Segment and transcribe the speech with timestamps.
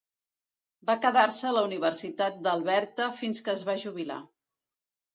[0.89, 4.23] Va quedar-se a la Universitat d'Alberta fins que es va jubilar.